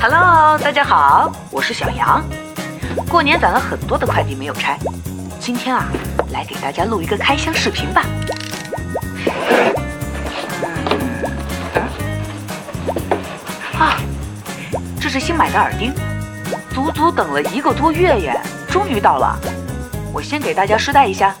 [0.00, 2.24] Hello，大家好，我是小杨。
[3.06, 4.78] 过年攒了很多的快递没有拆，
[5.38, 5.84] 今天啊，
[6.32, 8.02] 来给大家录一个开箱视频吧。
[13.78, 13.98] 啊，
[14.98, 15.92] 这是新买的耳钉，
[16.72, 18.40] 足足等了一个多月耶，
[18.70, 19.38] 终于到了。
[20.14, 21.36] 我先给大家试戴一下。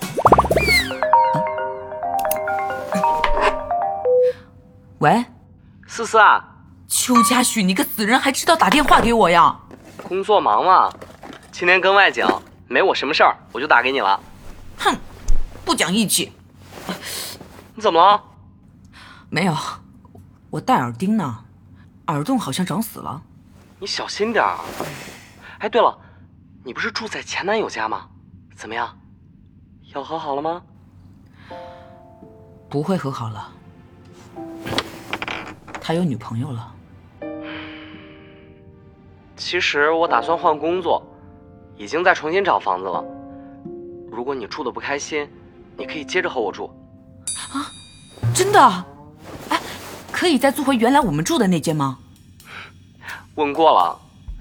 [4.98, 5.24] 喂，
[5.86, 6.44] 思思啊，
[6.88, 9.58] 邱家旭，你个死人还知道打电话给我呀？
[10.02, 10.92] 工作忙嘛，
[11.50, 12.24] 今天跟外景，
[12.68, 14.20] 没我什么事儿，我就打给你了。
[14.78, 14.96] 哼，
[15.64, 16.32] 不讲义气。
[17.74, 18.22] 你怎么了？
[19.28, 19.54] 没有，
[20.50, 21.44] 我戴耳钉呢，
[22.06, 23.22] 耳洞好像长死了。
[23.80, 24.56] 你小心点儿。
[25.58, 25.98] 哎，对了，
[26.64, 28.06] 你不是住在前男友家吗？
[28.54, 28.96] 怎么样？
[29.94, 30.62] 要和好了吗？
[32.70, 33.52] 不会和好了，
[35.80, 36.74] 他有女朋友了。
[39.48, 41.00] 其实我打算换工作，
[41.76, 43.04] 已经在重新找房子了。
[44.10, 45.30] 如果你住的不开心，
[45.78, 46.68] 你可以接着和我住。
[47.52, 47.70] 啊，
[48.34, 48.60] 真的？
[49.48, 49.60] 哎，
[50.10, 51.96] 可以再租回原来我们住的那间吗？
[53.36, 53.96] 问过了，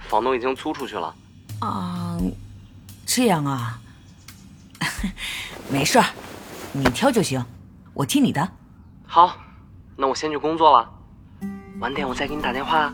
[0.09, 1.14] 房东已经租出去了。
[1.59, 2.17] 啊，
[3.06, 3.80] 这样啊。
[5.69, 6.06] 没事儿，
[6.73, 7.45] 你挑就行，
[7.94, 8.50] 我听你的。
[9.06, 9.38] 好，
[9.95, 10.90] 那我先去工作了，
[11.80, 12.92] 晚点我再给你打电话。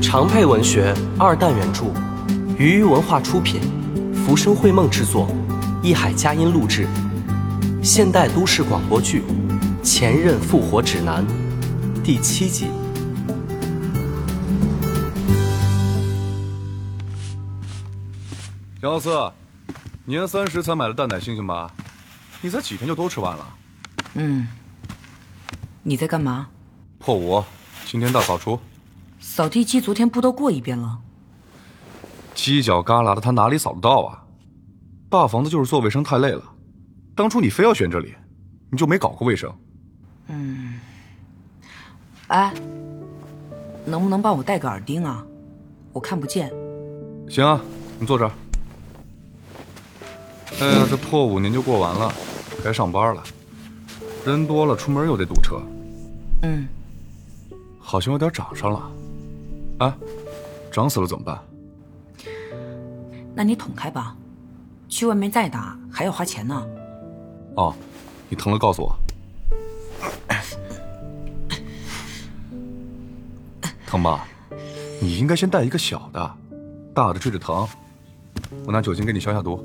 [0.00, 1.92] 长佩文学二弹原著，
[2.56, 3.60] 鱼鱼文化出品，
[4.14, 5.28] 浮生绘梦制作，
[5.82, 6.86] 艺海佳音录制，
[7.82, 9.22] 现代都市广播剧
[9.82, 11.26] 《前任复活指南》
[12.02, 12.68] 第七集。
[18.80, 19.10] 杨老四，
[20.04, 21.70] 年三十才买的蛋奶，星星吧！
[22.40, 23.46] 你才几天就都吃完了。
[24.14, 24.46] 嗯。
[25.82, 26.48] 你在干嘛？
[26.98, 27.42] 破五，
[27.84, 28.58] 今天大扫除。
[29.18, 30.98] 扫地机昨天不都过一遍了？
[32.34, 34.22] 犄角旮旯的，他哪里扫得到啊？
[35.10, 36.42] 大房子就是做卫生太累了。
[37.14, 38.14] 当初你非要选这里，
[38.70, 39.52] 你就没搞过卫生。
[40.28, 40.78] 嗯。
[42.28, 42.52] 哎，
[43.84, 45.24] 能不能帮我戴个耳钉啊？
[45.92, 46.52] 我看不见。
[47.28, 47.60] 行啊，
[47.98, 48.30] 你坐这儿。
[50.60, 52.12] 哎呀，这破五年就过完了，
[52.62, 53.22] 该上班了。
[54.24, 55.60] 人多了，出门又得堵车。
[56.42, 56.68] 嗯，
[57.80, 58.90] 好像有点长上了。
[59.78, 59.92] 哎，
[60.72, 61.38] 长死了怎么办？
[63.34, 64.16] 那你捅开吧，
[64.88, 66.66] 去外面再打还要花钱呢。
[67.54, 67.74] 哦，
[68.28, 68.98] 你疼了告诉我。
[73.86, 74.26] 疼吧？
[75.00, 76.34] 你应该先带一个小的，
[76.92, 77.66] 大的治治疼。
[78.66, 79.62] 我拿酒精给你消下毒。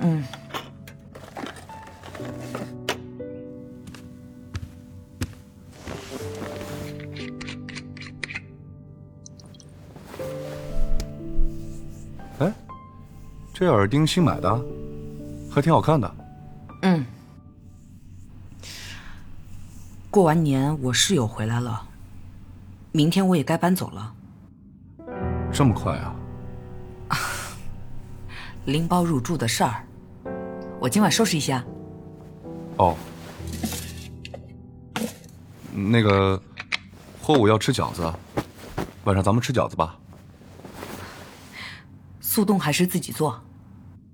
[0.00, 0.24] 嗯。
[13.58, 14.64] 这耳钉新买的，
[15.50, 16.14] 还挺好看的。
[16.82, 17.06] 嗯。
[20.10, 21.82] 过完年我室友回来了，
[22.92, 24.12] 明天我也该搬走了。
[25.50, 26.14] 这么快啊？
[28.66, 29.82] 拎包入住的事儿，
[30.78, 31.64] 我今晚收拾一下。
[32.76, 32.94] 哦，
[35.72, 36.38] 那个，
[37.22, 38.12] 霍五要吃饺子，
[39.04, 39.98] 晚上咱们吃饺子吧。
[42.36, 43.42] 速冻还是自己做？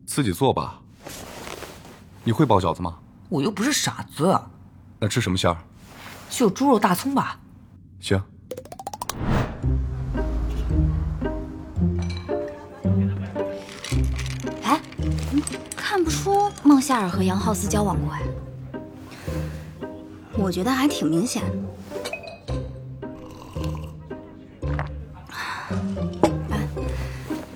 [0.06, 0.80] 自己做吧。
[2.22, 2.96] 你会包饺子吗？
[3.28, 4.40] 我又不是傻子。
[5.00, 5.56] 那吃什么馅儿？
[6.30, 7.40] 就猪肉大葱吧。
[7.98, 8.22] 行。
[14.62, 14.80] 哎，
[15.74, 18.22] 看不出孟夏尔和杨浩斯交往过哎，
[20.34, 21.58] 我觉得还挺明显的。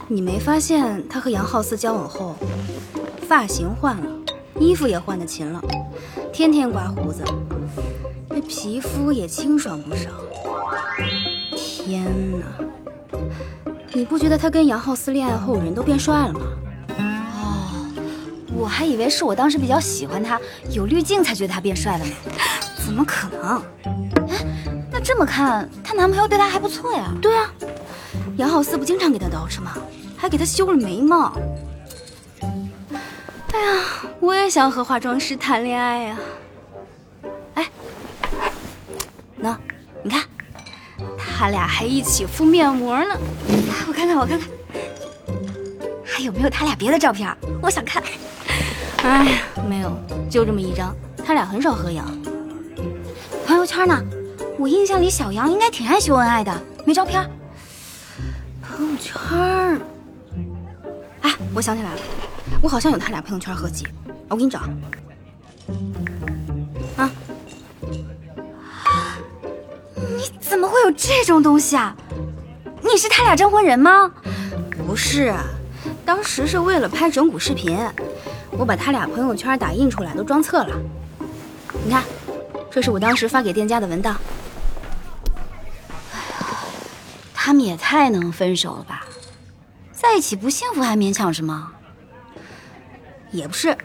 [0.08, 2.36] 你没发现他和杨浩思交往后，
[3.28, 4.06] 发型换了，
[4.58, 5.60] 衣服也换的勤了，
[6.32, 7.24] 天天刮胡子，
[8.30, 10.10] 这皮肤也清爽不少。
[11.56, 12.06] 天
[12.38, 12.46] 哪，
[13.92, 16.40] 你不觉得他跟杨浩思恋爱后人都变帅了吗？
[16.98, 17.86] 哦
[18.54, 22.12] 我还以为是我当时比较喜欢他，有滤镜才觉得他变帅了呢。
[22.86, 23.60] 怎么可能？
[24.28, 24.46] 哎，
[24.92, 27.12] 那这么看，她男朋友对她还不错呀。
[27.20, 27.52] 对啊，
[28.36, 29.76] 杨浩思不经常给她捯饬吗？
[30.16, 31.32] 还给她修了眉毛。
[32.40, 33.84] 哎呀，
[34.20, 36.18] 我也想和化妆师谈恋爱呀。
[37.54, 37.66] 哎，
[39.40, 39.56] 喏，
[40.02, 40.22] 你看，
[41.16, 43.16] 他俩还一起敷面膜呢。
[43.86, 44.48] 我看看，我看看，
[46.04, 47.34] 还有没有他俩别的照片？
[47.62, 48.02] 我想看。
[49.02, 49.38] 哎呀，
[49.68, 49.96] 没有，
[50.28, 50.94] 就这么一张。
[51.24, 52.02] 他俩很少合影，
[53.46, 54.02] 朋友圈呢？
[54.58, 57.28] 我印象里小杨应该挺爱秀恩爱的，没照片。
[58.62, 59.80] 朋友圈，
[61.54, 62.00] 我想起来了，
[62.62, 63.86] 我好像有他俩朋友圈合集，
[64.28, 64.60] 我给你找。
[66.96, 67.10] 啊？
[69.94, 71.94] 你怎么会有这种东西啊？
[72.82, 74.10] 你是他俩证婚人吗？
[74.86, 75.34] 不是，
[76.04, 77.78] 当时是为了拍整蛊视频，
[78.52, 80.76] 我把他俩朋友圈打印出来都装册了。
[81.84, 82.02] 你看，
[82.70, 84.16] 这是我当时发给店家的文档。
[86.12, 86.46] 哎呀，
[87.34, 89.04] 他们也太能分手了吧？
[90.06, 91.72] 在一起不幸福还勉强什么？
[93.32, 93.76] 也不是，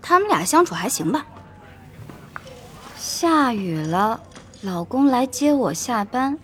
[0.00, 1.26] 他们俩相处还行吧。
[2.96, 4.18] 下雨了，
[4.62, 6.38] 老公来接我下班。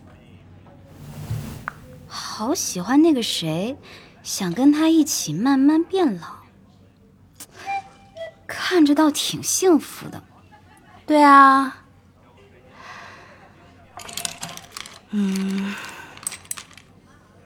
[2.06, 3.78] 好喜欢那个谁，
[4.22, 6.26] 想跟他一起慢慢变老，
[8.46, 10.22] 看着倒挺幸福的。
[11.06, 11.78] 对啊，
[15.12, 15.74] 嗯，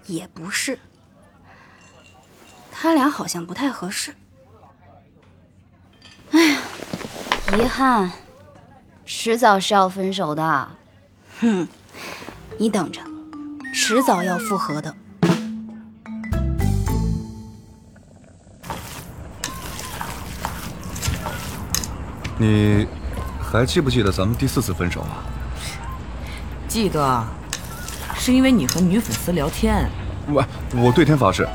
[0.06, 0.80] 也不是，
[2.80, 4.14] 他俩好像不太合适。
[6.30, 6.58] 哎呀，
[7.58, 8.12] 遗憾，
[9.04, 10.68] 迟早是要分手的。
[11.40, 11.66] 哼，
[12.56, 13.00] 你等着。
[13.74, 14.94] 迟早要复合的。
[22.36, 22.86] 你
[23.42, 25.24] 还记不记得咱们第四次分手啊？
[26.68, 27.26] 记得，
[28.14, 29.90] 是因为你和女粉丝聊天。
[30.28, 30.44] 我，
[30.76, 31.48] 我对天发誓，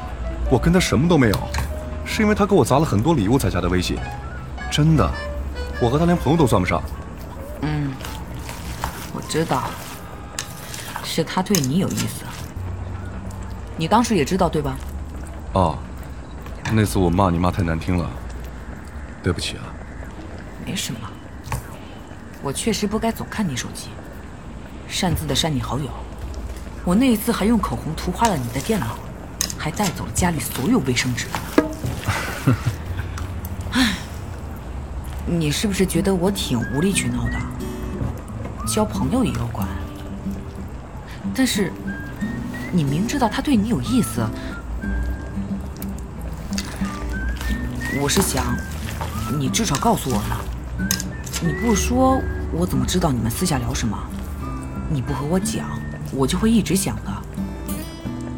[0.53, 1.39] 我跟他什么都没有，
[2.05, 3.97] 是因为他给我砸了很多礼物才加的微信。
[4.71, 5.11] 真的，
[5.81, 6.79] 我和他连朋友都算不上。
[7.61, 7.91] 嗯，
[9.15, 9.63] 我知道。
[11.03, 12.23] 是他对你有意思，
[13.77, 14.77] 你当时也知道对吧？
[15.53, 15.75] 哦，
[16.71, 18.07] 那次我骂你骂太难听了，
[19.23, 19.63] 对不起啊。
[20.63, 20.99] 没什么，
[22.43, 23.87] 我确实不该总看你手机，
[24.87, 25.89] 擅自的删你好友。
[26.85, 28.99] 我那一次还用口红涂花了你的电脑，
[29.63, 31.25] 还带走了家里所有卫生纸。
[33.71, 33.95] 唉，
[35.25, 37.37] 你是不是觉得我挺无理取闹的？
[38.67, 39.65] 交朋友也要管。
[41.33, 41.71] 但是，
[42.73, 44.27] 你明知道他对你有意思，
[48.01, 48.43] 我是想，
[49.39, 50.35] 你至少告诉我呢。
[51.41, 52.21] 你不说，
[52.51, 53.97] 我怎么知道你们私下聊什么？
[54.89, 55.69] 你不和我讲，
[56.11, 57.23] 我就会一直想的。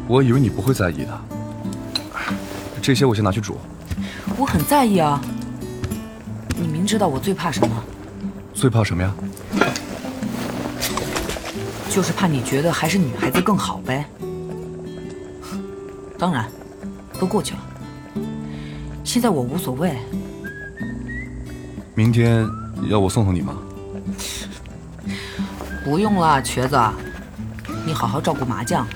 [0.08, 1.20] 我以为你不会在意的。
[2.80, 3.58] 这些我先拿去煮。
[4.36, 5.20] 我很在意啊。
[6.56, 7.84] 你明知道我最怕什么？
[8.54, 9.12] 最怕什么呀？
[11.90, 14.06] 就是怕你觉得还是女孩子更好呗。
[16.18, 16.46] 当然，
[17.18, 17.60] 都过去了。
[19.02, 19.96] 现在我无所谓。
[21.94, 22.46] 明天
[22.88, 23.56] 要我送送你吗？
[25.84, 26.78] 不用了，瘸子。
[27.84, 28.86] 你好好照顾麻将。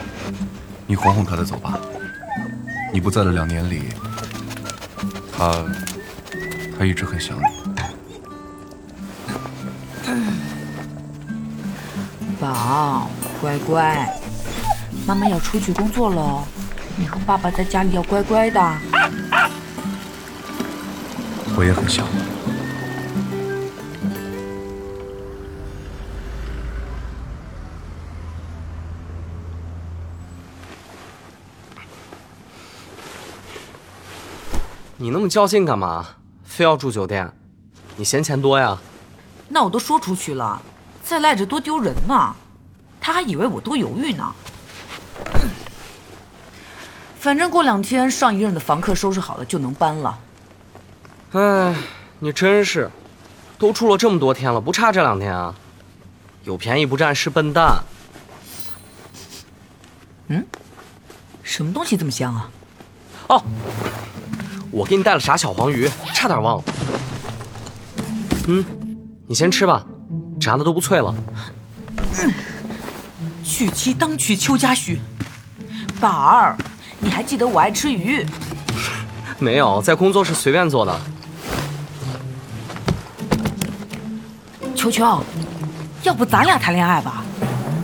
[0.90, 1.78] 你哄哄他再走吧。
[2.92, 3.90] 你不在的两年里，
[5.32, 5.64] 他
[6.76, 7.44] 他一直很想你。
[12.40, 13.08] 宝，
[13.40, 14.12] 乖乖，
[15.06, 16.44] 妈妈要出去工作了，
[16.96, 18.60] 你和爸爸在家里要乖乖的。
[21.56, 22.04] 我也很想。
[22.08, 22.20] 你
[35.10, 36.06] 那么较劲干嘛？
[36.44, 37.31] 非要住酒店？
[37.96, 38.79] 你嫌钱多呀？
[39.48, 40.60] 那我都说出去了。
[41.02, 42.34] 再赖着多丢人呢，
[43.00, 44.32] 他还以为我多犹豫呢。
[47.19, 50.19] 反正过两天上一任的房客收拾好了就能搬了。
[51.32, 51.74] 哎，
[52.19, 52.90] 你真是，
[53.58, 55.55] 都住了这么多天了，不差这两天啊！
[56.44, 57.82] 有便宜不占是笨蛋。
[60.29, 60.46] 嗯，
[61.43, 62.50] 什么东西这么香啊？
[63.29, 63.43] 哦，
[64.70, 66.65] 我给你带了炸小黄鱼，差点忘了。
[68.48, 68.65] 嗯，
[69.27, 69.84] 你先吃吧。
[70.41, 71.15] 炸的都不脆了。
[73.44, 74.98] 娶妻当娶邱家婿，
[76.00, 76.56] 宝儿，
[76.98, 78.24] 你还记得我爱吃鱼？
[79.39, 81.00] 没有，在工作室随便做的。
[84.74, 85.22] 球球，
[86.03, 87.22] 要不咱俩谈恋爱吧？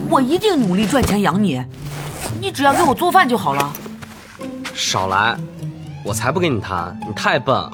[0.09, 1.63] 我一定努力赚钱养你，
[2.41, 3.73] 你只要给我做饭就好了。
[4.73, 5.37] 少来，
[6.07, 7.69] 我才不跟你谈，你太笨，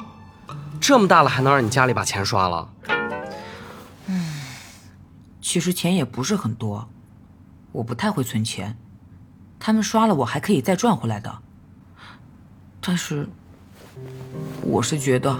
[0.81, 2.67] 这么大了还能让你家里把钱刷了？
[4.07, 4.25] 嗯
[5.39, 6.89] 其实钱也不是很多，
[7.71, 8.75] 我不太会存钱，
[9.59, 11.31] 他们刷了我还可以再赚回来的。
[12.81, 13.29] 但是，
[14.63, 15.37] 我是觉得，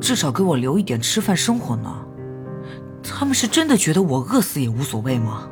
[0.00, 1.94] 至少给我留一点吃饭生活呢。
[3.04, 5.48] 他们是真的觉得我饿死也无所谓吗？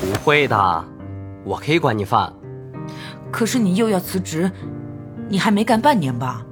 [0.00, 0.84] 不会的，
[1.44, 2.32] 我可以管你饭。
[3.30, 4.50] 可是你又要辞职，
[5.28, 6.44] 你还没干半年吧？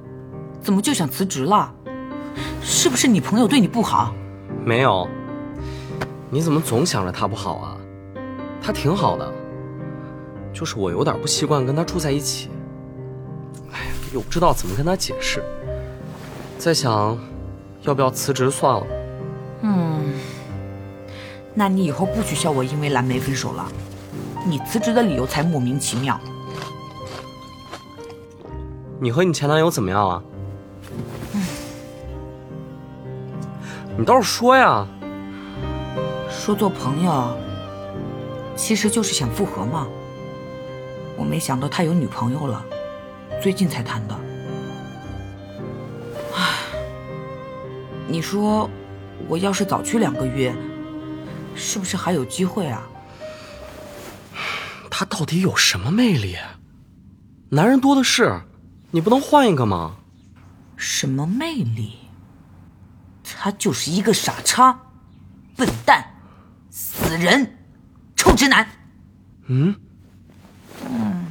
[0.61, 1.73] 怎么就想辞职了？
[2.61, 4.13] 是不是你朋友对你不好？
[4.63, 5.07] 没有。
[6.29, 7.77] 你怎么总想着他不好啊？
[8.61, 9.31] 他挺好的，
[10.51, 12.49] 就是我有点不习惯跟他住在一起。
[13.71, 15.43] 哎呀，又不知道怎么跟他解释，
[16.57, 17.17] 在想，
[17.83, 18.87] 要不要辞职算了。
[19.61, 20.15] 嗯，
[21.53, 23.67] 那你以后不许笑我因为蓝莓分手了，
[24.47, 26.19] 你辞职的理由才莫名其妙。
[28.99, 30.23] 你和你前男友怎么样啊？
[33.97, 34.87] 你倒是说呀。
[36.29, 37.37] 说做朋友，
[38.55, 39.87] 其实就是想复合嘛。
[41.17, 42.63] 我没想到他有女朋友了，
[43.41, 44.15] 最近才谈的。
[46.35, 46.53] 唉，
[48.07, 48.69] 你说
[49.27, 50.53] 我要是早去两个月，
[51.55, 52.83] 是不是还有机会啊？
[54.91, 56.35] 他到底有什么魅力？
[57.49, 58.39] 男人多的是，
[58.95, 59.97] 你不能换一个吗？
[60.77, 61.97] 什么魅力？
[63.25, 64.79] 他就是一个傻叉，
[65.57, 66.01] 笨蛋。
[66.69, 67.57] 死人，
[68.15, 68.65] 臭直男。
[69.47, 69.75] 嗯，
[70.89, 71.25] 嗯，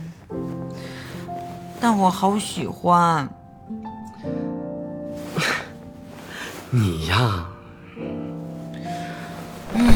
[1.81, 3.27] 但我好喜欢
[6.71, 7.47] 你呀。
[9.73, 9.91] 嗯，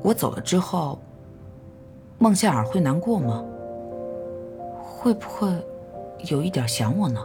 [0.00, 1.02] 我走了之后，
[2.20, 3.44] 孟夏尔会难过吗？
[5.04, 5.46] 会不会
[6.30, 7.20] 有一点想我呢？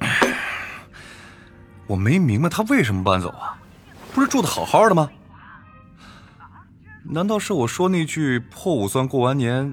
[1.86, 3.56] 我没明白他为什么搬走啊？
[4.12, 5.08] 不是住的好好的吗？
[7.04, 9.72] 难道是我说那句破五算过完年，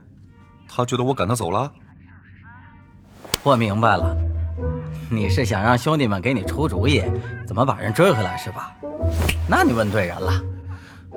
[0.70, 1.74] 他觉得我赶他走了？
[3.42, 4.16] 我明白了，
[5.10, 7.04] 你是想让兄弟们给你出主意，
[7.48, 8.76] 怎么把人追回来是吧？
[9.48, 10.42] 那你问对人了。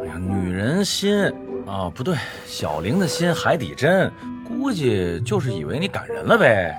[0.00, 1.24] 哎呀，女人心
[1.66, 2.16] 啊，不对，
[2.46, 4.12] 小玲的心海底针，
[4.46, 6.78] 估计就是以为你赶人了呗。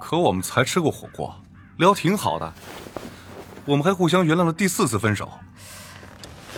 [0.00, 1.34] 可我们才吃过火锅，
[1.78, 2.52] 聊挺好的。
[3.64, 5.30] 我们还互相原谅了第四次分手。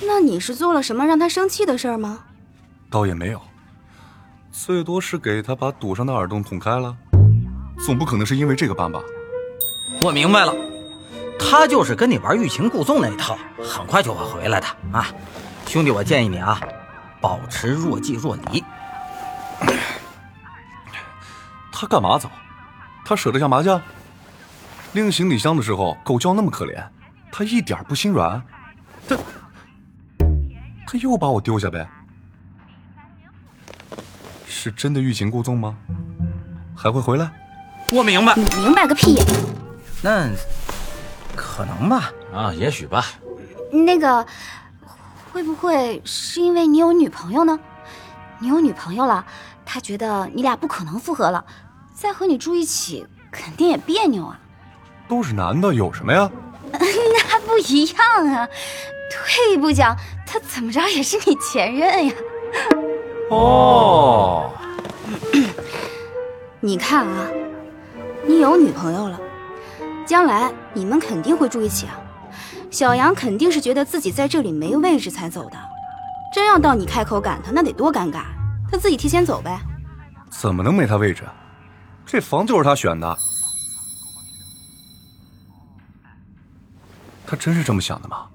[0.03, 2.21] 那你是做了什么让她生气的事儿吗？
[2.91, 3.41] 倒也没有，
[4.51, 6.97] 最多是给她把堵上的耳洞捅开了。
[7.85, 9.01] 总不可能是因为这个办吧？
[10.01, 10.55] 我明白了，
[11.39, 15.07] 他就是跟你玩欲擒故纵那一套，很快就会回来的啊！
[15.67, 16.61] 兄弟，我建议你啊，
[17.21, 18.63] 保持若即若离。
[21.73, 22.31] 他干嘛走？
[23.05, 23.81] 他舍得下麻将？
[24.93, 26.85] 拎行李箱的时候，狗叫那么可怜，
[27.33, 28.41] 他一点不心软。
[29.09, 29.17] 他
[30.87, 31.89] 他又把我丢下呗？
[34.47, 35.77] 是真的欲擒故纵吗？
[36.77, 37.31] 还会回来？
[37.91, 38.35] 我明白。
[38.37, 39.17] 你明白个屁！
[40.05, 40.29] 那
[41.35, 42.13] 可能吧？
[42.31, 43.07] 啊，也许吧。
[43.73, 44.27] 那个
[45.33, 47.59] 会不会是因为你有女朋友呢？
[48.39, 49.25] 你有女朋友了，
[49.65, 51.43] 他觉得你俩不可能复合了，
[51.95, 54.39] 再和你住一起肯定也别扭啊。
[55.09, 56.31] 都是男的，有什么呀？
[56.71, 58.47] 那不一样啊！
[59.11, 59.97] 退一步讲，
[60.27, 62.15] 他怎么着也是你前任呀。
[63.31, 64.51] 哦，
[66.61, 67.27] 你看啊，
[68.27, 69.19] 你有女朋友了，
[70.07, 72.01] 将来你们肯定会住一起啊。
[72.71, 75.57] 小杨肯定是觉得自己在这里没位置才走的，
[76.35, 78.25] 真要到你开口赶他，那得多尴尬。
[78.71, 79.61] 他自己提前走呗。
[80.31, 81.23] 怎么能没他位置？
[82.05, 83.17] 这房就是他选的。
[87.27, 88.27] 他真是这么想的吗？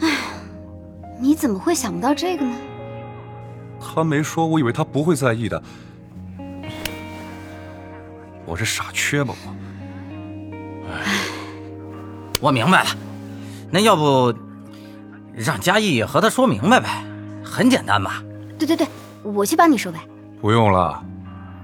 [0.00, 0.10] 哎，
[1.20, 2.56] 你怎么会想不到这个呢？
[3.80, 5.62] 他没说，我以为他不会在意的。
[8.46, 9.54] 我是傻缺吧我？
[12.38, 12.90] 唉，我明白了，
[13.70, 14.34] 那要不
[15.34, 17.04] 让嘉义和他说明白呗？
[17.44, 18.22] 很简单吧？
[18.58, 18.86] 对对对，
[19.22, 19.98] 我去帮你说呗。
[20.40, 21.02] 不用了，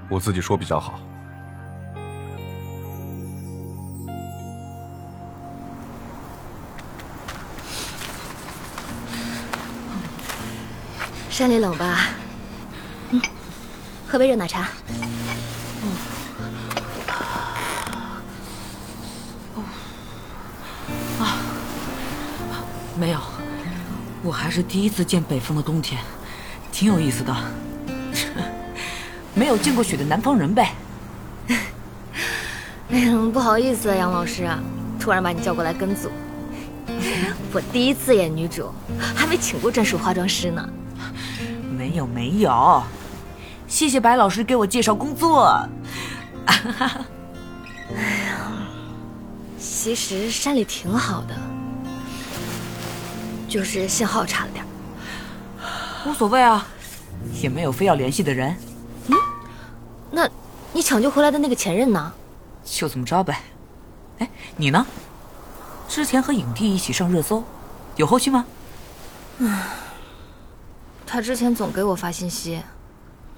[0.09, 0.99] 我自己说比较好。
[11.31, 11.99] 山里冷吧？
[13.11, 13.21] 嗯，
[14.07, 14.69] 喝杯热奶茶。
[22.97, 23.19] 没有，
[24.23, 26.01] 我还是第一次见北方的冬天，
[26.71, 27.35] 挺有意思的。
[29.35, 30.73] 没有见过雪的南方人呗。
[32.91, 34.49] 哎呀，不好意思啊，杨老师，
[35.01, 36.09] 突然把你叫过来跟组。
[37.53, 38.73] 我第一次演女主，
[39.17, 40.69] 还没请过专属化妆师呢。
[41.77, 42.83] 没有没有，
[43.67, 45.69] 谢谢白老师给我介绍工作。
[46.47, 46.57] 哎
[48.27, 48.51] 呀
[49.59, 51.35] 其实山里挺好的，
[53.55, 54.67] 就是信号差了点。
[56.05, 56.67] 无所谓啊，
[57.41, 58.57] 也没有非要联系的人，
[59.07, 59.17] 嗯
[60.11, 60.29] 那，
[60.73, 62.13] 你抢救回来的那个前任呢？
[62.65, 63.41] 就这么着呗。
[64.19, 64.85] 哎，你呢？
[65.87, 67.45] 之前和影帝一起上热搜，
[67.95, 68.45] 有后续吗？
[69.39, 69.57] 嗯
[71.07, 72.61] 他之前总给我发信息，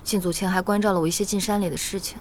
[0.03, 2.17] 进组前还关照了我一些进山里的事情，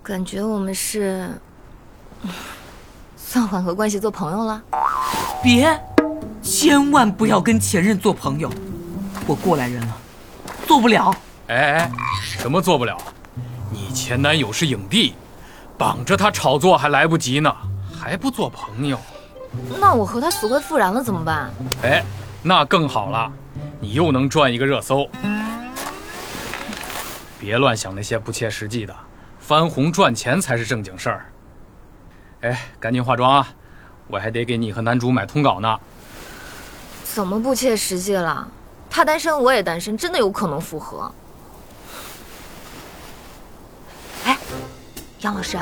[0.00, 1.28] 感觉我们是
[2.22, 2.30] 嗯
[3.30, 4.60] 算缓和关系做朋友了。
[5.40, 5.80] 别，
[6.42, 8.50] 千万不要跟前任做朋友。
[9.24, 9.96] 我过来人了，
[10.66, 11.14] 做不了。
[11.46, 12.98] 哎哎，什么做不了？
[13.70, 15.14] 你前男友是影帝，
[15.78, 17.54] 绑着他炒作还来不及呢，
[17.96, 18.98] 还不做朋友？
[19.78, 21.52] 那我和他死灰复燃了怎么办？
[21.84, 22.02] 哎，
[22.42, 23.30] 那更好了，
[23.78, 25.08] 你又能赚一个热搜。
[27.38, 28.92] 别乱想那些不切实际的，
[29.38, 31.26] 翻红赚钱才是正经事儿。
[32.42, 33.48] 哎，赶紧化妆啊，
[34.06, 35.78] 我还得给你和男主买通稿呢。
[37.04, 38.48] 怎么不切实际了？
[38.88, 41.12] 他单身，我也单身，真的有可能复合。
[44.24, 44.38] 哎，
[45.20, 45.58] 杨老师，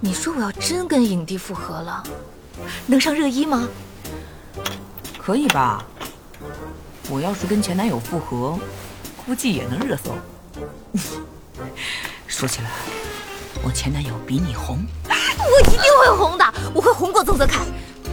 [0.00, 2.02] 你说我要真跟影帝复合了，
[2.86, 3.66] 能上热一吗？
[5.18, 5.82] 可以吧？
[7.08, 8.58] 我要是跟前男友复合，
[9.24, 10.14] 估计也能热搜。
[12.28, 12.70] 说起来，
[13.64, 14.84] 我前男友比你红。
[15.50, 17.64] 我一定会红的，我会红过曾泽凯，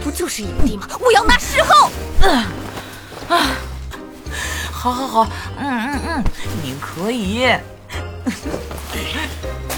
[0.02, 0.86] 不就是影帝吗？
[1.00, 1.90] 我要拿视后。
[2.22, 2.44] 嗯，
[3.28, 3.46] 啊
[4.72, 5.26] 好好好，
[5.58, 6.24] 嗯嗯嗯，
[6.62, 7.48] 你可以。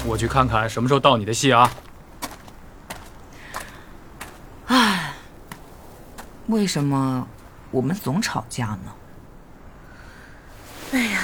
[0.05, 1.71] 我去看看什么时候到你的戏啊？
[4.67, 5.13] 唉，
[6.47, 7.27] 为什么
[7.71, 8.93] 我们总吵架呢？
[10.91, 11.19] 哎呀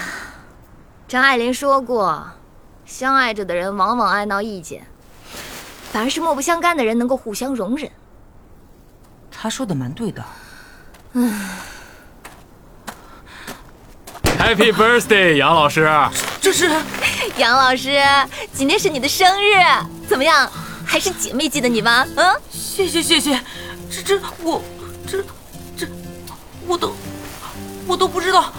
[1.07, 2.27] 张爱玲说过，
[2.85, 4.87] 相爱着的人往往爱闹意见，
[5.95, 7.89] 反而是莫不相干的人能够互相容忍。
[9.31, 10.21] 他说的蛮对的。
[11.13, 11.33] 嗯
[14.37, 15.89] Happy birthday，杨老师！
[16.41, 16.69] 这是
[17.39, 17.97] 杨老师，
[18.51, 19.53] 今天是你的生日，
[20.05, 20.51] 怎么样？
[20.85, 22.05] 还是姐妹记得你吗？
[22.17, 23.39] 嗯，谢谢谢谢，
[23.89, 24.61] 这这我
[25.07, 25.23] 这
[25.77, 25.87] 这
[26.67, 26.93] 我都
[27.87, 28.51] 我都不知道，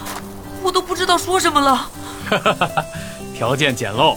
[0.62, 1.90] 我都不知道说什么了。
[3.36, 4.16] 条件简陋，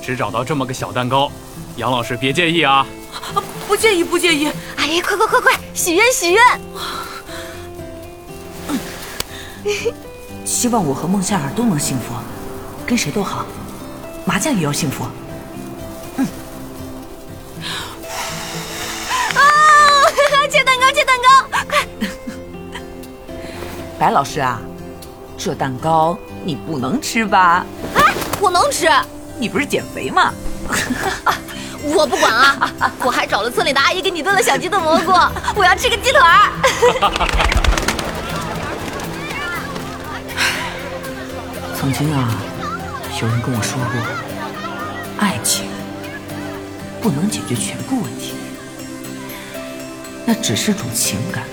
[0.00, 1.28] 只找到这么个小蛋糕，
[1.76, 2.86] 杨老师别介意啊。
[3.34, 4.50] 啊，不介意不介意。
[4.76, 6.60] 哎呀，快快快快，许愿许愿！
[10.44, 12.14] 希望我和孟夏尔都能幸福，
[12.86, 13.46] 跟谁都好，
[14.24, 15.04] 麻将也要幸福。
[15.04, 15.10] 啊，
[20.50, 21.28] 切蛋糕，切蛋糕，
[21.68, 21.86] 快！
[23.98, 24.60] 白老师啊，
[25.36, 27.64] 这蛋糕你不能吃吧？
[27.94, 28.88] 哎，我能吃，
[29.38, 30.32] 你不是减肥吗？
[31.82, 32.70] 我不管啊！
[33.04, 35.12] 我还找了村里的阿姨给你炖了小鸡炖蘑菇，
[35.56, 36.50] 我要吃个鸡腿儿。
[41.80, 42.34] 曾经啊，
[43.22, 43.94] 有人跟我说过，
[45.18, 45.66] 爱情
[47.00, 48.34] 不能解决全部问题，
[50.26, 51.44] 那只是种情感。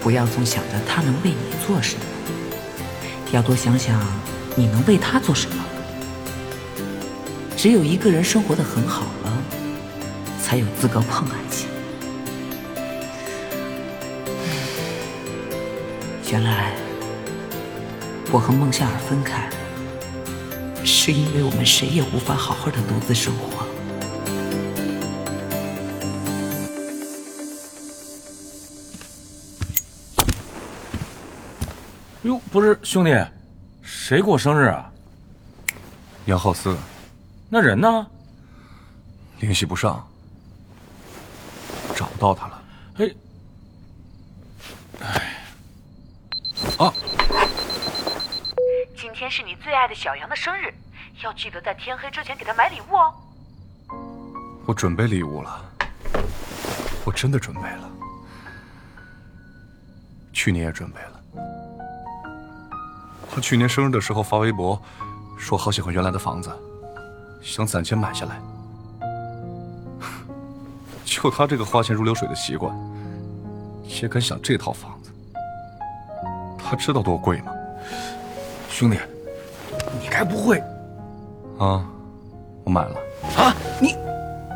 [0.00, 1.36] 不要总想着他能为你
[1.66, 2.00] 做什么，
[3.32, 4.00] 要多想想
[4.54, 5.64] 你能为他做什么。
[7.62, 9.32] 只有一个人生活的很好了，
[10.42, 11.68] 才有资格碰爱情。
[16.32, 16.72] 原来。
[18.32, 19.48] 我和孟夏尔分开，
[20.84, 23.64] 是因为我们谁也无法好好的独自生活。
[32.22, 33.16] 哟，不是兄弟，
[33.82, 34.90] 谁过生日啊？
[36.24, 36.76] 杨浩思
[37.54, 38.06] 那人呢？
[39.40, 40.08] 联系不上，
[41.94, 42.62] 找到他了。
[42.94, 43.14] 嘿，
[46.78, 46.90] 啊，
[48.96, 50.72] 今天是你最爱的小杨的生日，
[51.22, 53.14] 要记得在天黑之前给他买礼物哦。
[54.64, 55.62] 我准备礼物了，
[57.04, 57.90] 我真的准备了，
[60.32, 61.20] 去年也准备了。
[63.30, 64.82] 他去年生日的时候发微博，
[65.36, 66.50] 说好喜欢原来的房子，
[67.42, 68.40] 想攒钱买下来。
[71.04, 72.74] 就他这个花钱如流水的习惯，
[74.00, 75.10] 也敢想这套房子？
[76.58, 77.52] 他知道多贵吗？
[78.70, 78.98] 兄弟，
[80.00, 80.58] 你该不会
[81.58, 81.84] 啊，
[82.64, 82.96] 我买了，
[83.36, 83.54] 啊？
[83.78, 83.94] 你，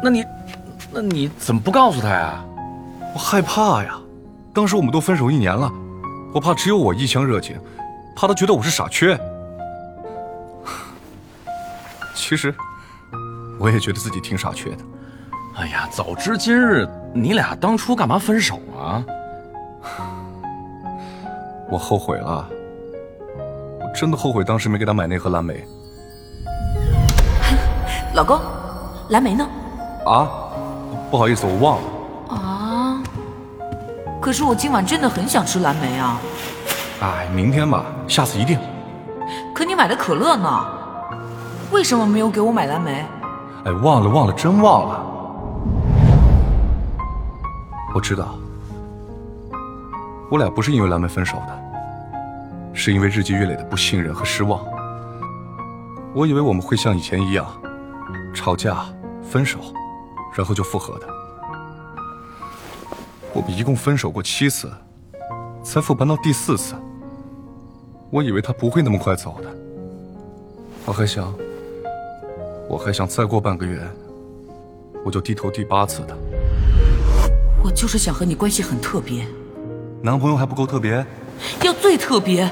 [0.03, 0.25] 那你，
[0.90, 2.42] 那你怎么不告诉他呀？
[3.12, 3.99] 我害怕呀。
[4.55, 5.70] 当时我们都分手一年了，
[6.33, 7.59] 我我怕只有我一腔热情，
[8.14, 9.18] 怕他觉得我是傻缺。
[12.14, 12.55] 其实，
[13.59, 14.79] 我也觉得自己挺傻缺的。
[15.57, 19.05] 哎呀，早知今日，你俩当初干嘛分手啊？
[21.71, 22.47] 我后悔了，
[23.81, 25.64] 我真的后悔当时没给他买那盒蓝莓。
[28.14, 28.38] 老公，
[29.09, 29.49] 蓝莓呢？
[30.05, 30.29] 啊，
[31.11, 32.37] 不好意思，我忘了。
[32.37, 33.03] 啊，
[34.21, 36.21] 可是我今晚真的很想吃蓝莓啊！
[37.01, 38.59] 哎，明天吧，下次一定。
[39.55, 40.66] 可你买的可乐呢？
[41.73, 43.05] 为什么没有给我买蓝莓？
[43.66, 45.05] 哎，忘了忘了，真忘了。
[47.92, 48.37] 我知道，
[50.31, 54.64] 我俩不是因为蓝莓分手的，是因为日积月累的不信任和失望。
[56.14, 57.44] 我以为我们会像以前一样，
[58.33, 58.87] 吵架、
[59.20, 59.59] 分手，
[60.33, 61.09] 然后就复合的。
[63.33, 64.70] 我们一共分手过七次，
[65.64, 66.76] 才复盘到第四次。
[68.11, 69.50] 我以为他不会那么快走的，
[70.85, 71.35] 我还想，
[72.68, 73.81] 我还想再过半个月，
[75.05, 76.16] 我就低头第八次的。
[77.62, 79.26] 我就是想和你关系很特别，
[80.02, 81.05] 男朋友还不够特别？
[81.62, 82.50] 要最特别。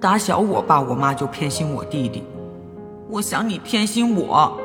[0.00, 2.24] 打小我爸我妈就偏心我弟弟，
[3.08, 4.60] 我想你偏心我，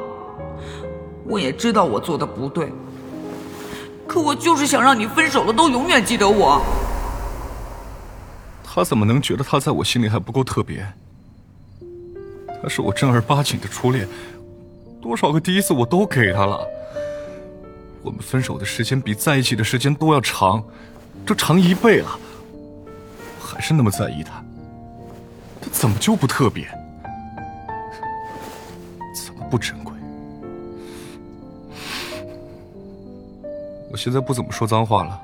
[1.25, 2.71] 我也知道我做的不对，
[4.07, 6.61] 可我就是想让你分手了都永远记得我。
[8.63, 10.85] 他怎么能觉得他在我心里还不够特别？
[12.61, 14.07] 他是我正儿八经的初恋，
[15.01, 16.67] 多少个第一次我都给他了。
[18.03, 20.63] 我们分手的时间比在一起的时间都要长，
[21.25, 22.19] 这长一倍了，
[23.39, 24.43] 我还是那么在意他。
[25.61, 26.67] 他怎么就不特别？
[29.13, 29.93] 怎么不珍贵？
[33.91, 35.19] 我现在不怎么说脏话了，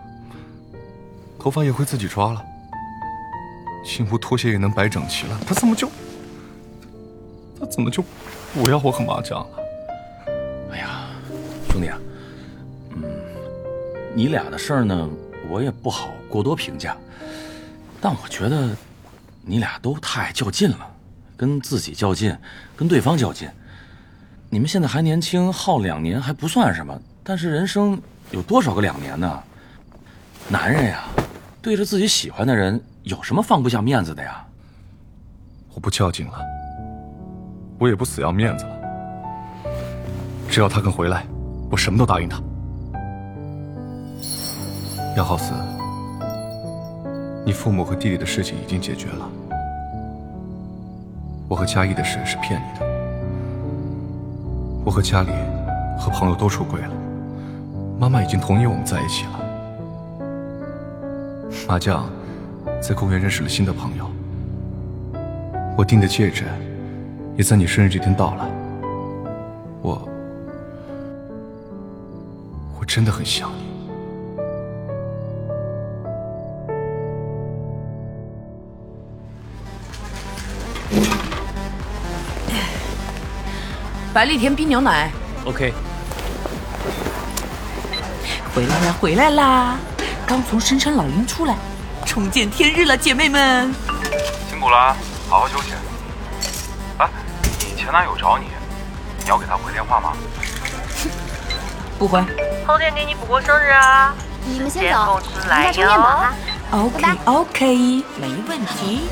[1.40, 2.44] 头发也会自己抓了。
[3.84, 5.90] 幸福拖鞋也能摆整齐了，他怎么就
[7.60, 8.04] 他怎么就
[8.54, 9.60] 不要我和麻将了？
[10.72, 11.08] 哎呀，
[11.70, 11.98] 兄弟啊，
[12.92, 13.04] 嗯，
[14.14, 15.10] 你俩的事儿呢，
[15.50, 16.96] 我也不好过多评价，
[18.00, 18.70] 但我觉得
[19.42, 20.88] 你俩都太较劲了，
[21.36, 22.36] 跟自己较劲，
[22.76, 23.50] 跟对方较劲。
[24.50, 29.44] 你们现在还年轻，耗两年还不算什么，但是人生有多少个两年呢？
[30.50, 31.04] 男人呀，
[31.62, 32.82] 对着自己喜欢的人。
[33.04, 34.46] 有什么放不下面子的呀？
[35.74, 36.42] 我不较劲了，
[37.78, 38.72] 我也不死要面子了。
[40.50, 41.24] 只要他肯回来，
[41.70, 42.42] 我什么都答应他。
[45.16, 45.54] 杨浩思，
[47.46, 49.30] 你父母和弟弟的事情已经解决了，
[51.48, 52.86] 我和嘉义的事是骗你的。
[54.86, 55.32] 我和家里
[56.00, 56.92] 和朋友都出轨了，
[58.00, 59.40] 妈妈已经同意我们在一起了。
[61.68, 62.06] 麻将。
[62.80, 64.08] 在公园认识了新的朋友，
[65.76, 66.44] 我订的戒指
[67.38, 68.50] 也在你生日这天到了。
[69.84, 70.10] 我，
[72.80, 73.68] 我真的很想你。
[84.12, 85.12] 百利甜冰牛奶
[85.46, 85.72] ，OK。
[88.56, 89.78] 回来啦，回来啦！
[90.26, 91.56] 刚从深山老林出来。
[92.04, 93.72] 重见天日了，姐妹们，
[94.50, 94.96] 辛苦啦，
[95.30, 95.74] 好好休息。
[97.88, 98.48] 前男友找你，
[99.24, 100.12] 你要给他回电话吗？
[101.98, 102.22] 不回。
[102.68, 104.14] 后天给你补过生日啊！
[104.44, 106.34] 你们先走，我们充电宝哈。
[106.72, 109.08] OK OK，没问题。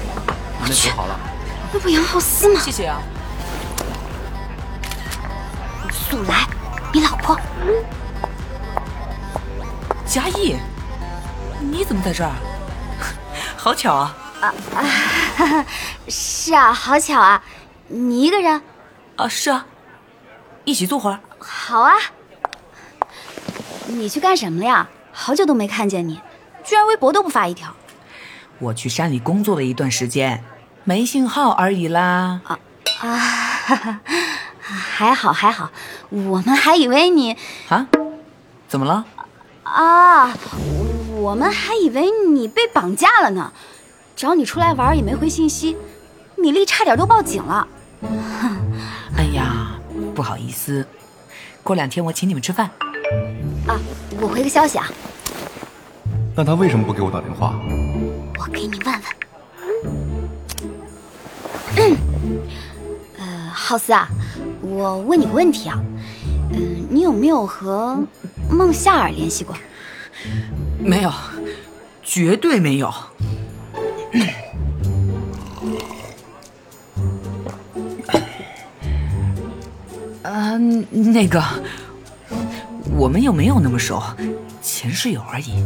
[0.59, 1.17] 那就好了。
[1.71, 2.59] 那不杨浩思吗？
[2.59, 2.99] 谢谢啊。
[5.89, 6.45] 速来，
[6.91, 7.39] 你老婆。
[10.05, 10.57] 嘉义，
[11.61, 12.31] 你怎么在这儿？
[13.55, 14.13] 好巧啊！
[14.41, 15.65] 啊啊，
[16.09, 17.41] 是啊，好巧啊！
[17.87, 18.61] 你一个人？
[19.15, 19.65] 啊，是啊，
[20.63, 21.19] 一起坐会儿。
[21.39, 21.93] 好啊。
[23.87, 24.89] 你去干什么了呀？
[25.11, 26.19] 好久都没看见你，
[26.63, 27.73] 居然微博都不发一条。
[28.59, 30.43] 我去山里工作了一段时间，
[30.83, 32.41] 没信号而已啦。
[32.43, 32.59] 啊
[32.99, 34.01] 啊，
[34.59, 35.71] 还好还好，
[36.09, 37.37] 我们还以为你
[37.69, 37.87] 啊，
[38.67, 39.05] 怎么了？
[39.63, 40.35] 啊。
[41.17, 43.53] 我们还以为你被绑架了呢，
[44.15, 45.77] 找你出来玩也没回信息，
[46.35, 47.67] 米粒差点都报警了。
[49.17, 49.77] 哎呀，
[50.13, 50.85] 不好意思，
[51.63, 52.69] 过两天我请你们吃饭。
[53.67, 53.79] 啊，
[54.19, 54.87] 我回个消息啊。
[56.35, 57.55] 那他为什么不给我打电话？
[58.39, 59.01] 我给你问问。
[63.17, 64.09] 呃，浩斯啊，
[64.61, 65.81] 我问你个问题啊，
[66.51, 67.97] 嗯，你有没有和
[68.49, 69.55] 孟夏尔联系过？
[70.79, 71.11] 没有，
[72.03, 72.93] 绝对没有。
[80.25, 81.43] 啊，那个，
[82.97, 84.01] 我们又没有那么熟，
[84.59, 85.63] 前室友而已。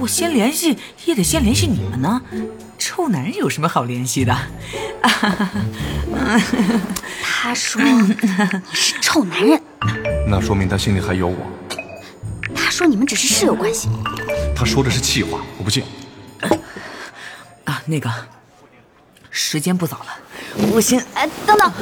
[0.00, 2.20] 我先联系也得先联系你们呢。
[2.76, 4.36] 臭男人有什么好联系的？
[7.22, 8.16] 他说你
[8.72, 9.62] 是臭男人，
[10.28, 11.36] 那说明他心里还有我。
[12.52, 13.88] 他说你们只是室友关系。
[14.56, 15.84] 他说的是气话，我不信。
[17.64, 18.10] 啊，那个，
[19.30, 20.06] 时间不早了，
[20.72, 20.98] 我先……
[21.14, 21.72] 哎，等等，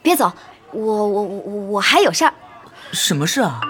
[0.00, 0.32] 别走，
[0.74, 2.34] 我我我我还有事儿。
[2.92, 3.60] 什么事啊？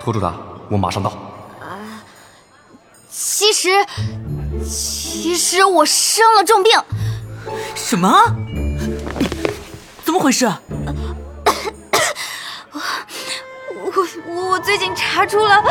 [0.00, 0.34] 拖住他，
[0.70, 1.10] 我马上到。
[1.60, 2.02] 啊，
[3.10, 3.68] 其实，
[4.66, 6.72] 其实我生了重病。
[7.74, 8.10] 什么？
[10.04, 10.50] 怎么回事？
[12.72, 13.92] 我
[14.26, 15.62] 我我最近查出了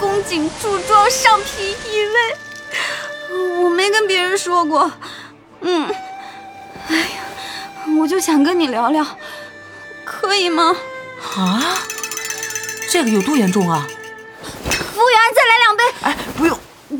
[0.00, 4.90] 宫颈柱状上皮异位，我没跟别人说过。
[5.60, 5.86] 嗯，
[6.88, 7.06] 哎呀，
[7.98, 9.06] 我就想跟你聊聊，
[10.04, 10.76] 可以吗？
[11.36, 11.78] 啊？
[12.90, 13.88] 这个有多严重啊？
[14.42, 15.82] 服务员，再来两杯。
[16.02, 16.58] 哎，不用，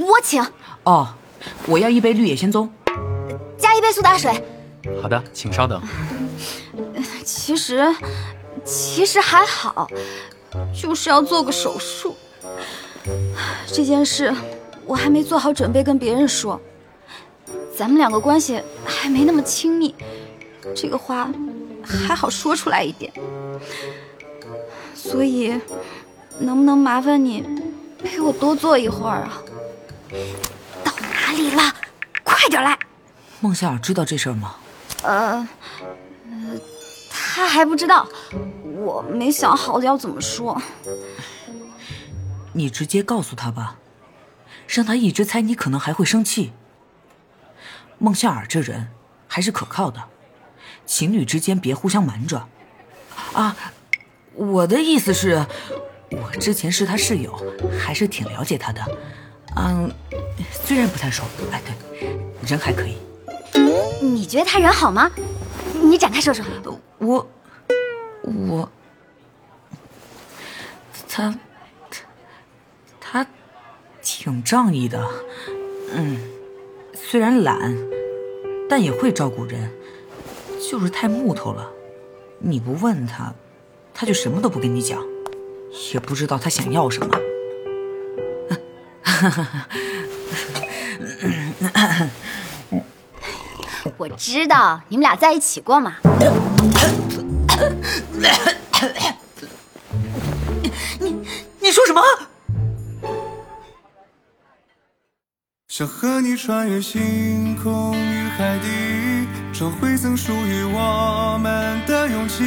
[0.09, 0.45] 我请。
[0.83, 1.15] 哦，
[1.67, 2.73] 我要一杯绿野仙踪，
[3.57, 4.45] 加一杯苏打水。
[5.01, 5.81] 好的，请稍等。
[7.25, 7.95] 其实，
[8.65, 9.87] 其实还好，
[10.75, 12.17] 就是要做个手术。
[13.67, 14.35] 这件事
[14.85, 16.61] 我还没做好准备跟别人说，
[17.77, 19.95] 咱们两个关系还没那么亲密，
[20.75, 21.29] 这个话
[21.87, 23.13] 还好说出来一点。
[24.95, 25.61] 所以，
[26.39, 27.47] 能不能麻烦你
[28.03, 29.43] 陪我多坐一会儿啊？
[30.83, 31.63] 到哪里了？
[32.23, 32.79] 快点来！
[33.41, 34.57] 孟夏尔知道这事儿吗？
[35.03, 35.47] 呃，
[36.31, 36.61] 呃，
[37.11, 38.09] 他还不知道，
[38.63, 40.61] 我没想好要怎么说。
[42.53, 43.77] 你直接告诉他吧，
[44.67, 46.53] 让他一直猜你可能还会生气。
[47.99, 48.89] 孟夏尔这人
[49.29, 50.03] 还是可靠的，
[50.87, 52.47] 情侣之间别互相瞒着。
[53.33, 53.57] 啊，
[54.35, 55.45] 我的意思是，
[56.11, 57.37] 我之前是他室友，
[57.79, 58.81] 还是挺了解他的。
[59.57, 59.93] 嗯，
[60.51, 62.09] 虽然不太熟，哎，对，
[62.49, 62.97] 人还可以。
[64.01, 65.11] 你觉得他人好吗？
[65.81, 66.45] 你展开说说。
[66.99, 67.27] 我，
[68.23, 68.69] 我，
[71.09, 71.35] 他，
[71.91, 72.03] 他，
[73.01, 73.27] 他
[74.03, 75.09] 挺仗义的。
[75.93, 76.21] 嗯，
[76.95, 77.77] 虽然懒，
[78.69, 79.71] 但也会照顾人，
[80.75, 81.71] 就是太木头了。
[82.41, 83.33] 你不问他，
[83.95, 85.01] 他就什么都不跟你讲，
[85.93, 87.17] 也不知道他想要什么。
[93.97, 95.95] 我知道你们俩在一起过嘛。
[100.99, 101.17] 你
[101.61, 102.03] 你说什么？
[105.69, 108.67] 想和你穿越星空与海底，
[109.57, 112.43] 找回曾属于我们的勇气。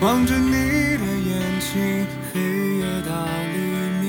[0.00, 2.40] 望着你的眼睛，黑
[2.76, 3.56] 夜到黎
[4.02, 4.04] 明。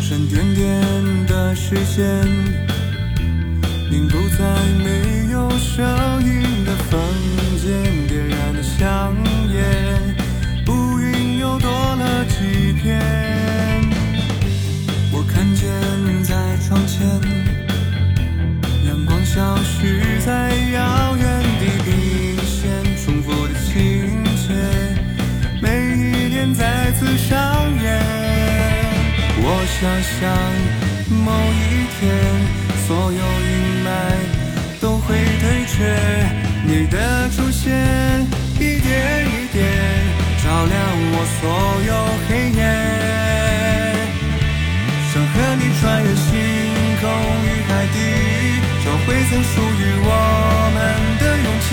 [0.00, 2.04] 沉甸甸的视线
[35.80, 35.88] 却，
[36.66, 36.96] 你的
[37.30, 37.72] 出现
[38.56, 39.64] 一点一点
[40.44, 40.76] 照亮
[41.12, 41.40] 我所
[41.88, 41.90] 有
[42.28, 42.60] 黑夜。
[45.08, 46.28] 想和你穿越星
[47.00, 47.96] 空与海底，
[48.84, 50.08] 找回曾属于我
[50.76, 50.78] 们
[51.18, 51.68] 的勇气。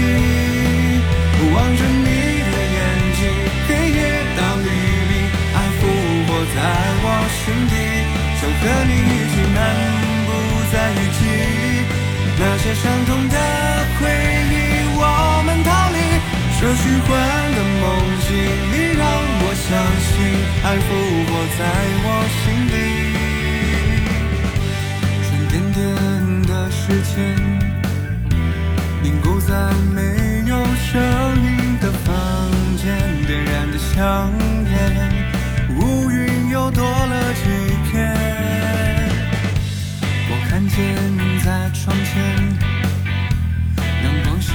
[1.53, 2.09] 望着你
[2.47, 2.79] 的眼
[3.19, 3.19] 睛，
[3.67, 3.99] 黑夜
[4.37, 4.67] 到黎
[5.09, 5.13] 明，
[5.53, 5.81] 爱复
[6.27, 6.57] 活在
[7.03, 7.75] 我心底。
[8.39, 9.57] 想和你一起漫
[10.25, 10.29] 步
[10.71, 11.19] 在雨季，
[12.39, 13.35] 那些伤痛的
[16.67, 17.07] 这虚幻
[17.55, 17.85] 的梦
[18.27, 18.35] 境。
[18.73, 19.01] 你让
[19.39, 19.71] 我相
[20.03, 20.11] 信，
[20.65, 20.87] 爱复
[21.29, 21.63] 活在
[22.03, 22.05] 我
[22.43, 22.86] 心底。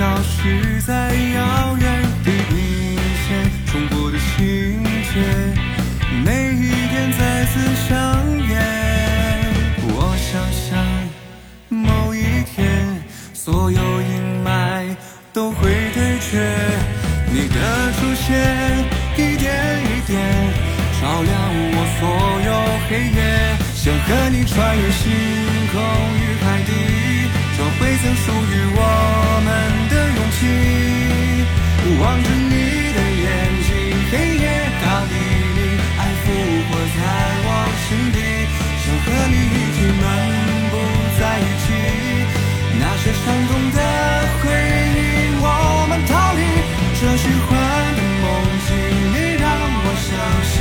[0.03, 2.57] 消失在遥远地平
[3.23, 5.21] 线，重复的情节，
[6.25, 7.53] 每一天再次
[7.87, 7.89] 上
[8.49, 8.53] 演。
[9.87, 10.75] 我想象
[11.69, 13.01] 某一天，
[13.33, 14.93] 所有阴霾
[15.33, 16.43] 都会退却，
[17.31, 18.27] 你的出现
[19.15, 20.19] 一点一点
[21.01, 21.33] 照亮
[21.75, 22.03] 我所
[22.49, 22.51] 有
[22.89, 25.13] 黑夜，想和你穿越星
[25.71, 25.81] 空
[26.19, 26.73] 与海底，
[28.03, 28.83] 曾属于我
[29.47, 29.49] 们
[29.89, 30.43] 的勇气。
[32.03, 33.31] 望着你的眼
[33.63, 33.71] 睛，
[34.11, 34.13] 黑
[34.43, 34.45] 夜
[34.83, 35.15] 大黎
[35.55, 35.59] 明，
[35.99, 36.27] 爱复
[36.67, 36.99] 活在
[37.47, 37.49] 我
[37.87, 38.19] 心底，
[38.83, 40.05] 想和你一起漫
[40.73, 40.75] 步
[41.15, 41.65] 在一起，
[42.81, 43.79] 那些伤痛的
[44.41, 44.51] 回
[44.99, 44.99] 忆，
[45.39, 45.47] 我
[45.89, 46.43] 们逃离
[46.99, 47.51] 这虚幻
[47.95, 48.27] 的梦
[48.67, 48.71] 境，
[49.15, 49.47] 你让
[49.85, 50.11] 我相
[50.51, 50.55] 信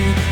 [0.00, 0.29] 相